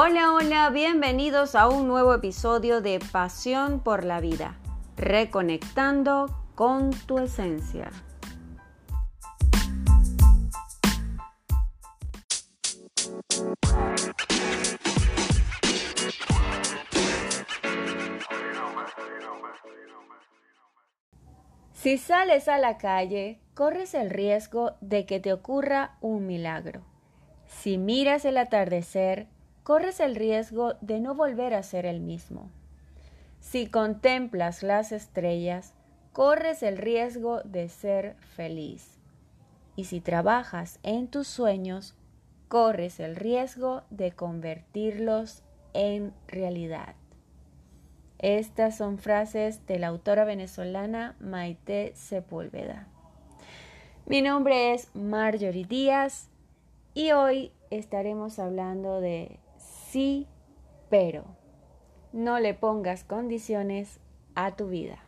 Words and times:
Hola, 0.00 0.32
hola, 0.32 0.70
bienvenidos 0.70 1.56
a 1.56 1.68
un 1.68 1.88
nuevo 1.88 2.14
episodio 2.14 2.80
de 2.80 3.00
Pasión 3.00 3.80
por 3.80 4.04
la 4.04 4.20
Vida, 4.20 4.56
reconectando 4.96 6.26
con 6.54 6.90
tu 6.90 7.18
esencia. 7.18 7.90
Si 21.72 21.98
sales 21.98 22.46
a 22.46 22.58
la 22.58 22.78
calle, 22.78 23.40
corres 23.54 23.94
el 23.94 24.10
riesgo 24.10 24.76
de 24.80 25.06
que 25.06 25.18
te 25.18 25.32
ocurra 25.32 25.96
un 26.00 26.24
milagro. 26.28 26.82
Si 27.48 27.78
miras 27.78 28.24
el 28.24 28.36
atardecer, 28.36 29.26
corres 29.68 30.00
el 30.00 30.16
riesgo 30.16 30.76
de 30.80 30.98
no 30.98 31.14
volver 31.14 31.52
a 31.52 31.62
ser 31.62 31.84
el 31.84 32.00
mismo. 32.00 32.48
Si 33.38 33.66
contemplas 33.66 34.62
las 34.62 34.92
estrellas, 34.92 35.74
corres 36.14 36.62
el 36.62 36.78
riesgo 36.78 37.42
de 37.42 37.68
ser 37.68 38.16
feliz. 38.34 38.98
Y 39.76 39.84
si 39.84 40.00
trabajas 40.00 40.78
en 40.84 41.06
tus 41.06 41.28
sueños, 41.28 41.94
corres 42.48 42.98
el 42.98 43.14
riesgo 43.14 43.82
de 43.90 44.10
convertirlos 44.10 45.42
en 45.74 46.14
realidad. 46.28 46.94
Estas 48.20 48.78
son 48.78 48.96
frases 48.96 49.66
de 49.66 49.78
la 49.78 49.88
autora 49.88 50.24
venezolana 50.24 51.14
Maite 51.20 51.92
Sepúlveda. 51.94 52.88
Mi 54.06 54.22
nombre 54.22 54.72
es 54.72 54.88
Marjorie 54.94 55.66
Díaz 55.66 56.30
y 56.94 57.12
hoy 57.12 57.52
estaremos 57.70 58.38
hablando 58.38 59.02
de 59.02 59.38
sí, 59.90 60.26
pero. 60.90 61.24
No 62.12 62.40
le 62.40 62.54
pongas 62.54 63.04
condiciones 63.04 64.00
a 64.34 64.56
tu 64.56 64.68
vida. 64.68 64.98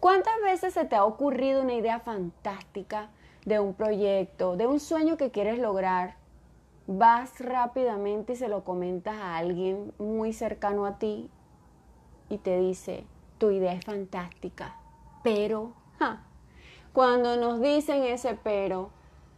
¿Cuántas 0.00 0.34
veces 0.42 0.74
se 0.74 0.84
te 0.84 0.96
ha 0.96 1.04
ocurrido 1.04 1.62
una 1.62 1.74
idea 1.74 2.00
fantástica 2.00 3.10
de 3.44 3.60
un 3.60 3.74
proyecto, 3.74 4.56
de 4.56 4.66
un 4.66 4.80
sueño 4.80 5.16
que 5.16 5.30
quieres 5.30 5.60
lograr? 5.60 6.16
Vas 6.88 7.38
rápidamente 7.38 8.32
y 8.32 8.36
se 8.36 8.48
lo 8.48 8.64
comentas 8.64 9.14
a 9.14 9.36
alguien 9.36 9.92
muy 9.98 10.32
cercano 10.32 10.86
a 10.86 10.98
ti 10.98 11.30
y 12.32 12.38
te 12.38 12.58
dice, 12.58 13.04
tu 13.38 13.50
idea 13.50 13.72
es 13.72 13.84
fantástica, 13.84 14.76
pero, 15.22 15.72
cuando 16.92 17.36
nos 17.36 17.60
dicen 17.60 18.02
ese 18.02 18.38
pero, 18.42 18.90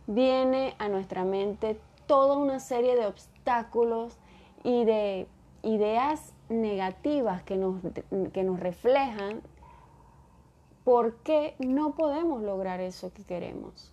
viene 0.07 0.75
a 0.79 0.89
nuestra 0.89 1.25
mente 1.25 1.79
toda 2.07 2.37
una 2.37 2.61
serie 2.61 2.97
de 2.97 3.07
obstáculos 3.07 4.19
y 4.63 4.85
de 4.85 5.27
ideas 5.63 6.35
negativas 6.49 7.43
que 7.43 7.57
nos, 7.57 7.81
que 8.33 8.43
nos 8.43 8.61
reflejan 8.61 9.43
¿Por 10.85 11.17
qué 11.23 11.57
no 11.59 11.95
podemos 11.95 12.43
lograr 12.43 12.81
eso 12.81 13.11
que 13.15 13.25
queremos? 13.25 13.91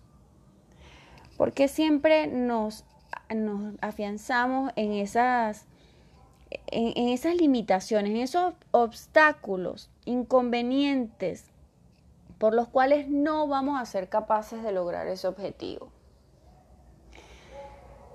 Porque 1.38 1.66
siempre 1.66 2.26
nos, 2.26 2.84
nos 3.34 3.74
afianzamos 3.80 4.72
en 4.76 4.92
esas, 4.92 5.66
en, 6.66 7.08
esas 7.08 7.34
limitaciones, 7.36 8.10
en 8.10 8.18
esos 8.18 8.54
obstáculos, 8.70 9.90
inconvenientes, 10.04 11.50
por 12.38 12.54
los 12.54 12.68
cuales 12.68 13.08
no 13.08 13.46
vamos 13.46 13.80
a 13.80 13.86
ser 13.86 14.08
capaces 14.08 14.62
de 14.62 14.72
lograr 14.72 15.06
ese 15.06 15.28
objetivo. 15.28 15.88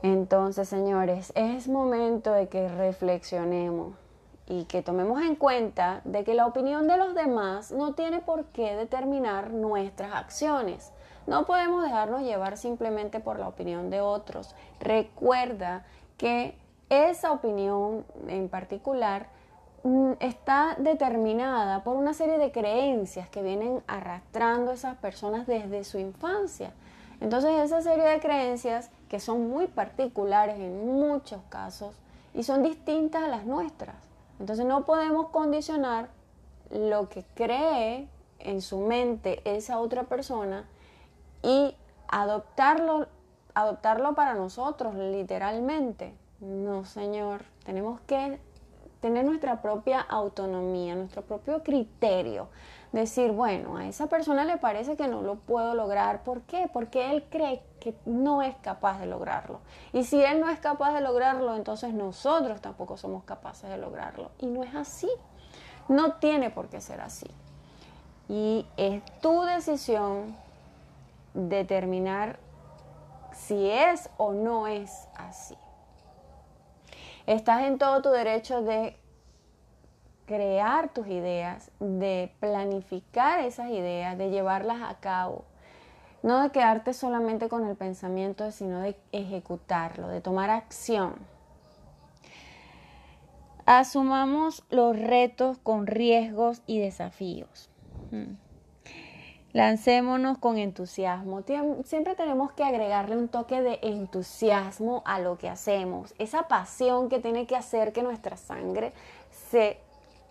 Entonces, 0.03 0.69
señores, 0.69 1.31
es 1.35 1.67
momento 1.67 2.31
de 2.31 2.47
que 2.49 2.67
reflexionemos 2.67 3.95
y 4.47 4.65
que 4.65 4.81
tomemos 4.81 5.21
en 5.21 5.35
cuenta 5.35 6.01
de 6.05 6.23
que 6.23 6.33
la 6.33 6.45
opinión 6.45 6.87
de 6.87 6.97
los 6.97 7.15
demás 7.15 7.71
no 7.71 7.93
tiene 7.93 8.19
por 8.21 8.45
qué 8.45 8.75
determinar 8.75 9.51
nuestras 9.51 10.13
acciones. 10.13 10.93
No 11.25 11.45
podemos 11.45 11.83
dejarnos 11.83 12.21
llevar 12.21 12.57
simplemente 12.57 13.19
por 13.19 13.39
la 13.39 13.49
opinión 13.49 13.89
de 13.89 13.99
otros. 13.99 14.55
Recuerda 14.79 15.85
que 16.17 16.57
esa 16.89 17.31
opinión 17.31 18.05
en 18.27 18.49
particular 18.49 19.27
mm, 19.83 20.13
está 20.19 20.75
determinada 20.79 21.83
por 21.83 21.95
una 21.95 22.13
serie 22.13 22.37
de 22.37 22.51
creencias 22.51 23.29
que 23.29 23.41
vienen 23.41 23.83
arrastrando 23.87 24.71
esas 24.71 24.97
personas 24.97 25.47
desde 25.47 25.83
su 25.83 25.99
infancia. 25.99 26.71
Entonces 27.19 27.51
esa 27.59 27.81
serie 27.81 28.05
de 28.05 28.19
creencias 28.19 28.89
que 29.09 29.19
son 29.19 29.49
muy 29.49 29.67
particulares 29.67 30.59
en 30.59 30.85
muchos 30.85 31.41
casos 31.49 31.95
y 32.33 32.43
son 32.43 32.63
distintas 32.63 33.23
a 33.23 33.27
las 33.27 33.45
nuestras. 33.45 33.95
Entonces 34.39 34.65
no 34.65 34.85
podemos 34.85 35.29
condicionar 35.29 36.09
lo 36.69 37.09
que 37.09 37.25
cree 37.33 38.07
en 38.39 38.61
su 38.61 38.79
mente 38.79 39.41
esa 39.45 39.79
otra 39.79 40.03
persona 40.03 40.65
y 41.41 41.75
adoptarlo, 42.07 43.07
adoptarlo 43.53 44.13
para 44.13 44.35
nosotros, 44.35 44.93
literalmente. 44.95 46.13
No, 46.39 46.85
señor, 46.85 47.43
tenemos 47.65 47.99
que 48.01 48.39
tener 49.01 49.25
nuestra 49.25 49.61
propia 49.61 50.01
autonomía, 50.01 50.95
nuestro 50.95 51.23
propio 51.23 51.63
criterio. 51.63 52.49
Decir, 52.91 53.31
bueno, 53.31 53.77
a 53.77 53.87
esa 53.87 54.07
persona 54.07 54.45
le 54.45 54.57
parece 54.57 54.95
que 54.95 55.07
no 55.07 55.21
lo 55.21 55.35
puedo 55.35 55.73
lograr. 55.73 56.23
¿Por 56.23 56.41
qué? 56.41 56.69
Porque 56.71 57.11
él 57.11 57.25
cree 57.29 57.63
que 57.79 57.95
no 58.05 58.41
es 58.41 58.55
capaz 58.57 58.99
de 58.99 59.07
lograrlo. 59.07 59.59
Y 59.93 60.03
si 60.03 60.23
él 60.23 60.39
no 60.39 60.49
es 60.49 60.59
capaz 60.59 60.93
de 60.93 61.01
lograrlo, 61.01 61.55
entonces 61.55 61.93
nosotros 61.93 62.61
tampoco 62.61 62.97
somos 62.97 63.23
capaces 63.23 63.69
de 63.69 63.77
lograrlo. 63.77 64.31
Y 64.39 64.45
no 64.45 64.63
es 64.63 64.73
así. 64.75 65.09
No 65.89 66.13
tiene 66.13 66.49
por 66.49 66.69
qué 66.69 66.81
ser 66.81 67.01
así. 67.01 67.27
Y 68.29 68.65
es 68.77 69.03
tu 69.21 69.41
decisión 69.41 70.35
determinar 71.33 72.39
si 73.33 73.69
es 73.69 74.09
o 74.17 74.33
no 74.33 74.67
es 74.67 75.07
así. 75.15 75.55
Estás 77.27 77.63
en 77.63 77.77
todo 77.77 78.01
tu 78.01 78.09
derecho 78.09 78.61
de 78.61 78.95
crear 80.25 80.93
tus 80.93 81.07
ideas, 81.07 81.69
de 81.81 82.33
planificar 82.39 83.41
esas 83.41 83.69
ideas, 83.69 84.17
de 84.17 84.29
llevarlas 84.29 84.81
a 84.81 84.95
cabo. 85.01 85.43
No 86.23 86.41
de 86.41 86.51
quedarte 86.51 86.93
solamente 86.93 87.49
con 87.49 87.67
el 87.67 87.75
pensamiento, 87.75 88.49
sino 88.51 88.79
de 88.79 88.95
ejecutarlo, 89.11 90.07
de 90.07 90.21
tomar 90.21 90.49
acción. 90.49 91.15
Asumamos 93.65 94.63
los 94.69 94.97
retos 94.97 95.57
con 95.57 95.85
riesgos 95.85 96.61
y 96.65 96.79
desafíos. 96.79 97.69
Hmm. 98.09 98.46
Lancémonos 99.57 100.37
con 100.37 100.59
entusiasmo. 100.59 101.41
Siempre 101.83 102.13
tenemos 102.13 102.51
que 102.51 102.63
agregarle 102.63 103.17
un 103.17 103.27
toque 103.27 103.59
de 103.63 103.79
entusiasmo 103.81 105.01
a 105.03 105.17
lo 105.17 105.39
que 105.39 105.49
hacemos. 105.49 106.13
Esa 106.19 106.47
pasión 106.47 107.09
que 107.09 107.17
tiene 107.17 107.47
que 107.47 107.55
hacer 107.55 107.91
que 107.91 108.03
nuestra 108.03 108.37
sangre 108.37 108.93
se 109.49 109.79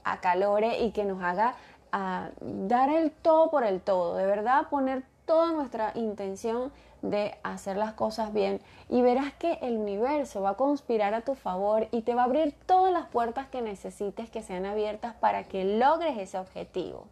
acalore 0.05 0.79
y 0.85 0.93
que 0.93 1.05
nos 1.05 1.21
haga 1.25 1.57
ah, 1.91 2.29
dar 2.41 2.89
el 2.89 3.11
todo 3.11 3.51
por 3.51 3.65
el 3.65 3.81
todo. 3.81 4.15
De 4.15 4.27
verdad, 4.27 4.69
poner 4.69 5.03
toda 5.25 5.51
nuestra 5.51 5.91
intención 5.97 6.71
de 7.03 7.37
hacer 7.43 7.77
las 7.77 7.95
cosas 7.95 8.33
bien 8.33 8.61
y 8.89 9.03
verás 9.03 9.33
que 9.35 9.55
el 9.61 9.77
universo 9.77 10.41
va 10.41 10.51
a 10.51 10.55
conspirar 10.55 11.15
a 11.15 11.23
tu 11.23 11.35
favor 11.35 11.89
y 11.91 12.03
te 12.03 12.15
va 12.15 12.23
a 12.23 12.27
abrir 12.27 12.55
todas 12.67 12.93
las 12.93 13.07
puertas 13.07 13.49
que 13.49 13.61
necesites 13.61 14.31
que 14.31 14.43
sean 14.43 14.67
abiertas 14.67 15.17
para 15.17 15.49
que 15.49 15.65
logres 15.65 16.17
ese 16.17 16.39
objetivo. 16.39 17.09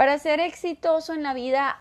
Para 0.00 0.16
ser 0.16 0.40
exitoso 0.40 1.12
en 1.12 1.22
la 1.22 1.34
vida 1.34 1.78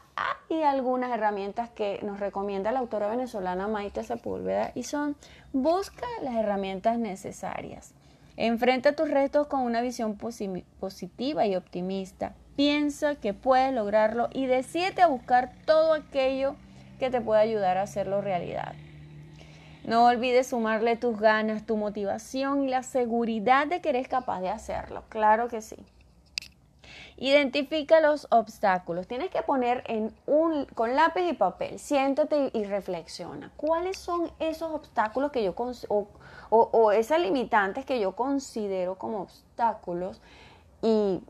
hay 0.50 0.63
algunas 0.63 1.10
herramientas 1.10 1.69
que 1.69 2.01
nos 2.04 2.19
recomienda 2.19 2.74
la 2.74 2.80
autora 2.80 3.07
venezolana 3.07 3.69
Maite 3.69 4.04
Sepúlveda 4.04 4.74
y 4.75 4.83
son 4.83 5.16
busca 5.54 6.06
las 6.21 6.36
herramientas 6.36 7.00
necesarias. 7.00 7.94
Enfrenta 8.36 8.94
tus 8.94 9.10
retos 9.10 9.48
con 9.48 9.62
una 9.62 9.80
visión 9.80 10.18
positiva 10.18 11.48
y 11.48 11.56
optimista. 11.56 12.33
Piensa 12.57 13.16
que 13.16 13.33
puedes 13.33 13.74
lograrlo 13.74 14.27
y 14.33 14.48
decídete 14.48 15.01
a 15.01 15.07
buscar 15.07 15.54
todo 15.65 15.94
aquello 15.94 16.57
que 17.00 17.10
te 17.10 17.22
pueda 17.22 17.39
ayudar 17.39 17.77
a 17.77 17.83
hacerlo 17.83 18.19
realidad. 18.19 18.74
No 19.86 20.07
olvides 20.07 20.48
sumarle 20.48 20.98
tus 20.98 21.18
ganas, 21.18 21.65
tu 21.65 21.77
motivación 21.77 22.65
y 22.65 22.68
la 22.68 22.83
seguridad 22.83 23.68
de 23.68 23.80
que 23.80 23.88
eres 23.88 24.10
capaz 24.10 24.42
de 24.42 24.50
hacerlo. 24.50 25.06
Claro 25.07 25.48
que 25.48 25.62
sí. 25.62 25.77
Identifica 27.21 28.00
los 28.00 28.27
obstáculos. 28.31 29.06
Tienes 29.06 29.30
que 29.30 29.42
poner 29.42 29.83
en 29.88 30.16
un, 30.25 30.63
con 30.68 30.95
lápiz 30.95 31.27
y 31.30 31.33
papel, 31.33 31.77
siéntate 31.77 32.50
y, 32.54 32.63
reflexiona. 32.63 33.51
¿Cuáles 33.57 33.98
son 33.98 34.31
esos 34.39 34.71
obstáculos 34.71 35.30
que 35.30 35.44
yo 35.44 35.54
o, 35.89 36.07
o, 36.50 36.92
esas 36.94 37.19
limitantes 37.19 37.83
que 37.83 38.00
yo 38.00 38.16
considero 38.16 38.98
como 38.98 39.24
obstáculos 39.24 40.21
y 40.81 41.21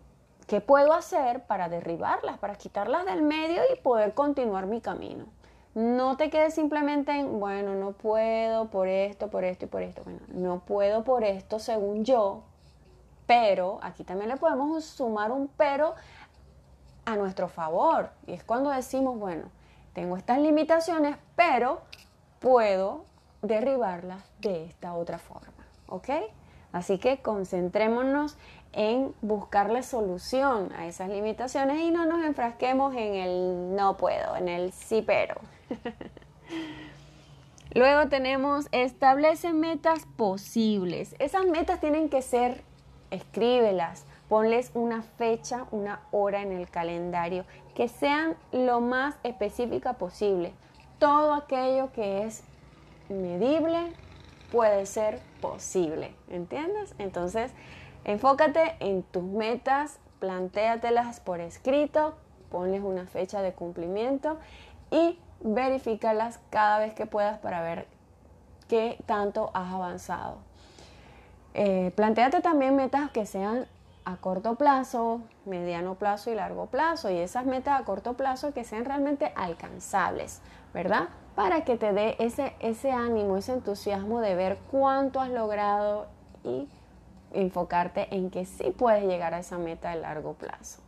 qué 0.45 0.62
puedo 0.62 0.94
hacer 0.94 1.45
para 1.47 1.69
derribarlas, 1.69 2.38
para 2.38 2.53
quitarlas 2.53 3.07
del 3.07 3.24
medio 3.24 3.63
y 3.74 3.80
poder 3.80 4.13
continuar 4.13 4.68
mi 4.68 4.81
camino? 4.81 5.25
No 5.74 6.18
te 6.18 6.30
quedes 6.30 6.53
simplemente 6.53 7.13
en, 7.13 7.39
bueno, 7.39 7.74
no 7.74 7.94
puedo 7.94 8.69
por 8.69 8.88
esto, 8.88 9.31
por 9.31 9.44
esto 9.44 9.65
y 9.65 9.68
por 9.68 9.81
esto. 9.81 10.03
Bueno, 10.03 10.19
no 10.27 10.59
puedo 10.59 11.03
por 11.03 11.24
esto 11.24 11.57
según 11.57 12.06
yo, 12.06 12.44
pero 13.29 13.77
aquí 13.83 14.03
también 14.03 14.31
le 14.31 14.37
podemos 14.37 14.83
sumar 14.83 15.31
un 15.31 15.49
pero 15.49 15.93
a 17.05 17.15
nuestro 17.15 17.47
favor. 17.47 18.09
Y 18.25 18.33
es 18.33 18.43
cuando 18.43 18.71
decimos, 18.71 19.19
bueno, 19.19 19.43
tengo 19.93 20.17
estas 20.17 20.39
limitaciones, 20.39 21.15
pero 21.35 21.83
puedo 22.39 23.05
derribarlas 23.43 24.23
de 24.39 24.65
esta 24.65 24.95
otra 24.95 25.19
forma. 25.19 25.63
¿Ok? 25.89 26.09
Así 26.71 26.97
que 26.97 27.21
concentrémonos 27.21 28.35
en 28.71 29.13
buscarle 29.21 29.83
solución 29.83 30.73
a 30.75 30.87
esas 30.87 31.09
limitaciones 31.09 31.81
y 31.81 31.91
no 31.91 32.07
nos 32.07 32.25
enfrasquemos 32.25 32.95
en 32.95 33.13
el 33.13 33.75
no 33.75 33.95
puedo, 33.95 34.37
en 34.37 34.47
el 34.47 34.73
sí 34.73 35.03
pero. 35.05 35.35
Luego 37.75 38.09
tenemos 38.09 38.69
establece 38.71 39.53
metas 39.53 40.07
posibles. 40.17 41.15
Esas 41.19 41.45
metas 41.45 41.79
tienen 41.79 42.09
que 42.09 42.23
ser 42.23 42.67
escríbelas, 43.11 44.06
ponles 44.27 44.71
una 44.73 45.01
fecha, 45.01 45.65
una 45.71 46.01
hora 46.11 46.41
en 46.41 46.51
el 46.51 46.69
calendario, 46.69 47.45
que 47.75 47.88
sean 47.88 48.35
lo 48.51 48.81
más 48.81 49.15
específica 49.23 49.94
posible. 49.94 50.53
Todo 51.00 51.33
aquello 51.33 51.91
que 51.91 52.25
es 52.25 52.44
medible 53.09 53.94
puede 54.51 54.85
ser 54.85 55.19
posible, 55.41 56.13
¿entiendes? 56.29 56.94
Entonces, 56.97 57.51
enfócate 58.03 58.75
en 58.79 59.03
tus 59.03 59.23
metas, 59.23 60.00
plantéatelas 60.19 61.19
por 61.19 61.39
escrito, 61.39 62.15
ponles 62.51 62.83
una 62.83 63.06
fecha 63.06 63.41
de 63.41 63.53
cumplimiento 63.53 64.38
y 64.91 65.17
verifícalas 65.41 66.39
cada 66.50 66.79
vez 66.79 66.94
que 66.94 67.06
puedas 67.06 67.39
para 67.39 67.61
ver 67.61 67.88
qué 68.67 68.97
tanto 69.06 69.51
has 69.53 69.73
avanzado. 69.73 70.48
Eh, 71.53 71.91
planteate 71.95 72.41
también 72.41 72.75
metas 72.75 73.11
que 73.11 73.25
sean 73.25 73.65
a 74.05 74.17
corto 74.17 74.55
plazo, 74.55 75.21
mediano 75.45 75.95
plazo 75.95 76.31
y 76.31 76.35
largo 76.35 76.67
plazo. 76.67 77.09
Y 77.09 77.17
esas 77.17 77.45
metas 77.45 77.79
a 77.79 77.85
corto 77.85 78.13
plazo 78.13 78.53
que 78.53 78.63
sean 78.63 78.85
realmente 78.85 79.31
alcanzables, 79.35 80.41
¿verdad? 80.73 81.09
Para 81.35 81.63
que 81.63 81.77
te 81.77 81.93
dé 81.93 82.15
ese, 82.19 82.53
ese 82.59 82.91
ánimo, 82.91 83.37
ese 83.37 83.53
entusiasmo 83.53 84.19
de 84.21 84.35
ver 84.35 84.57
cuánto 84.71 85.19
has 85.19 85.29
logrado 85.29 86.07
y 86.43 86.67
enfocarte 87.33 88.07
en 88.15 88.29
que 88.29 88.45
sí 88.45 88.71
puedes 88.71 89.03
llegar 89.03 89.33
a 89.33 89.39
esa 89.39 89.57
meta 89.57 89.91
a 89.91 89.95
largo 89.95 90.33
plazo. 90.33 90.81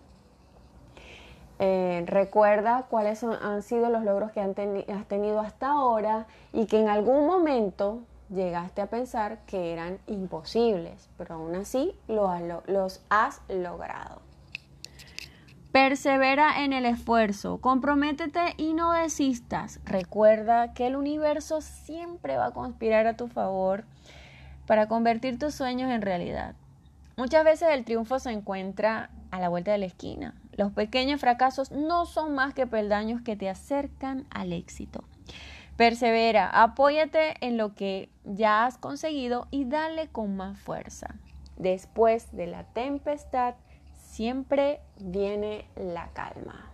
Eh, 1.60 2.04
recuerda 2.08 2.88
cuáles 2.90 3.24
han 3.24 3.62
sido 3.62 3.90
los 3.92 4.04
logros 4.04 4.32
que 4.32 4.42
has 4.42 5.08
tenido 5.08 5.40
hasta 5.40 5.68
ahora 5.68 6.26
y 6.54 6.66
que 6.66 6.80
en 6.80 6.90
algún 6.90 7.28
momento 7.28 8.00
llegaste 8.32 8.82
a 8.82 8.88
pensar 8.88 9.40
que 9.46 9.74
eran 9.74 10.00
imposibles, 10.08 11.10
pero 11.18 11.36
aún 11.36 11.56
así 11.56 11.94
los 12.08 13.02
has 13.10 13.42
logrado. 13.50 14.22
Persevera 15.72 16.64
en 16.64 16.74
el 16.74 16.86
esfuerzo, 16.86 17.60
comprométete 17.62 18.56
y 18.58 18.74
no 18.74 18.92
desistas. 18.92 19.80
Recuerda 19.86 20.74
que 20.74 20.88
el 20.88 20.98
universo 20.98 21.62
siempre 21.62 22.36
va 22.36 22.48
a 22.48 22.52
conspirar 22.52 23.08
a 23.08 23.16
tu 23.16 23.30
favor 23.30 23.86
para 24.68 24.88
convertir 24.88 25.40
tus 25.40 25.56
sueños 25.56 25.90
en 25.90 26.02
realidad. 26.02 26.56
Muchas 27.16 27.46
veces 27.46 27.70
el 27.72 27.86
triunfo 27.86 28.20
se 28.20 28.32
encuentra 28.32 29.12
a 29.32 29.40
la 29.40 29.48
vuelta 29.48 29.72
de 29.72 29.78
la 29.78 29.86
esquina. 29.86 30.34
Los 30.58 30.74
pequeños 30.74 31.22
fracasos 31.22 31.72
no 31.72 32.06
son 32.06 32.36
más 32.36 32.54
que 32.54 32.68
peldaños 32.68 33.22
que 33.22 33.38
te 33.38 33.50
acercan 33.50 34.26
al 34.30 34.52
éxito. 34.52 35.06
Persevera, 35.82 36.48
apóyate 36.48 37.34
en 37.42 37.58
lo 37.58 37.74
que 37.74 38.08
ya 38.24 38.68
has 38.68 38.78
conseguido 38.78 39.48
y 39.50 39.66
dale 39.66 40.10
con 40.10 40.36
más 40.36 40.60
fuerza. 40.60 41.16
Después 41.58 42.32
de 42.34 42.46
la 42.46 42.66
tempestad 42.66 43.56
siempre 44.00 44.80
viene 45.00 45.66
la 45.76 46.10
calma. 46.14 46.70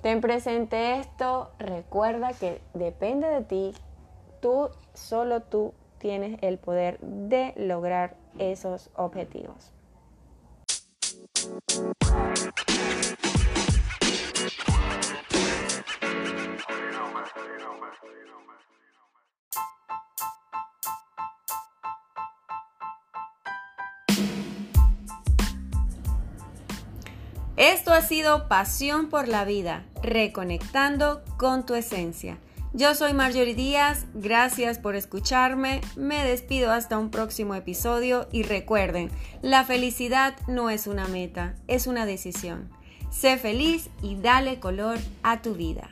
Ten 0.00 0.20
presente 0.20 1.00
esto, 1.00 1.50
recuerda 1.58 2.34
que 2.34 2.62
depende 2.72 3.26
de 3.26 3.42
ti, 3.42 3.74
tú, 4.40 4.68
solo 4.94 5.42
tú 5.42 5.74
tienes 5.98 6.38
el 6.40 6.58
poder 6.58 7.00
de 7.00 7.52
lograr 7.56 8.14
esos 8.38 8.90
objetivos. 8.94 9.72
Esto 27.58 27.92
ha 27.92 28.02
sido 28.02 28.46
Pasión 28.46 29.08
por 29.08 29.26
la 29.26 29.44
Vida, 29.44 29.84
reconectando 30.00 31.24
con 31.38 31.66
tu 31.66 31.74
esencia. 31.74 32.38
Yo 32.72 32.94
soy 32.94 33.14
Marjorie 33.14 33.56
Díaz, 33.56 34.06
gracias 34.14 34.78
por 34.78 34.94
escucharme, 34.94 35.80
me 35.96 36.24
despido 36.24 36.70
hasta 36.70 36.98
un 36.98 37.10
próximo 37.10 37.56
episodio 37.56 38.28
y 38.30 38.44
recuerden, 38.44 39.10
la 39.42 39.64
felicidad 39.64 40.36
no 40.46 40.70
es 40.70 40.86
una 40.86 41.08
meta, 41.08 41.56
es 41.66 41.88
una 41.88 42.06
decisión. 42.06 42.70
Sé 43.10 43.38
feliz 43.38 43.90
y 44.02 44.14
dale 44.14 44.60
color 44.60 44.96
a 45.24 45.42
tu 45.42 45.54
vida. 45.54 45.90